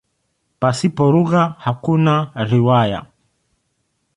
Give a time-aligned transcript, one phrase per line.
[0.59, 2.13] Pasipo lugha hakuna
[2.49, 2.99] riwaya.